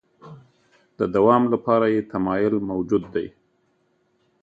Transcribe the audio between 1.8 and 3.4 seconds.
یې تمایل موجود دی.